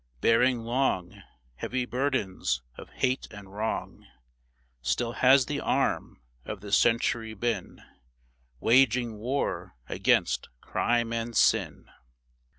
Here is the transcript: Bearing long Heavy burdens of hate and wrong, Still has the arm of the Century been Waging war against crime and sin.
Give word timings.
Bearing 0.19 0.61
long 0.61 1.21
Heavy 1.57 1.85
burdens 1.85 2.63
of 2.75 2.89
hate 2.89 3.27
and 3.29 3.53
wrong, 3.53 4.07
Still 4.81 5.11
has 5.11 5.45
the 5.45 5.59
arm 5.59 6.19
of 6.43 6.61
the 6.61 6.71
Century 6.71 7.35
been 7.35 7.83
Waging 8.59 9.19
war 9.19 9.75
against 9.87 10.49
crime 10.59 11.13
and 11.13 11.37
sin. 11.37 11.87